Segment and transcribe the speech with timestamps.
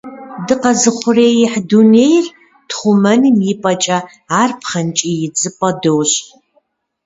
[0.47, 2.25] Дыкъэузыухъуреихь дунейр
[2.69, 3.99] тхъумэным и пӏэкӏэ,
[4.41, 6.17] ар пхъэнкӏий идзыпӏэ дощӏ.